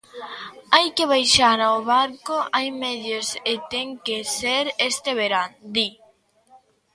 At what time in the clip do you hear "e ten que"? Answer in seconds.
3.51-4.17